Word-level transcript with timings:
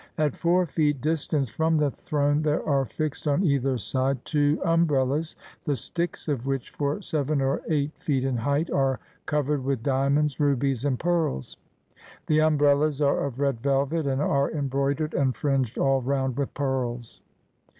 At 0.17 0.35
four 0.35 0.65
feet 0.65 0.99
distance 0.99 1.51
from 1.51 1.77
the 1.77 1.91
throne 1.91 2.41
there 2.41 2.67
are 2.67 2.85
fixed, 2.85 3.27
on 3.27 3.43
either 3.43 3.77
side, 3.77 4.25
two 4.25 4.59
umbrellas, 4.65 5.35
the 5.65 5.75
sticks 5.75 6.27
of 6.27 6.47
which, 6.47 6.71
for 6.71 7.03
seven 7.03 7.39
or 7.39 7.61
eight 7.69 7.95
feet 7.99 8.23
in 8.23 8.37
height, 8.37 8.71
are 8.71 8.99
covered 9.27 9.63
with 9.63 9.83
diamonds, 9.83 10.39
rubies, 10.39 10.85
and 10.85 10.97
pearls. 10.97 11.55
The 12.25 12.41
umbrellas 12.41 12.99
are 12.99 13.23
of 13.27 13.39
red 13.39 13.59
velvet, 13.61 14.07
and 14.07 14.23
are 14.23 14.49
embroidered 14.49 15.13
and 15.13 15.35
fringed 15.35 15.77
all 15.77 16.01
round 16.01 16.35
with 16.35 16.51
pearls. 16.55 17.21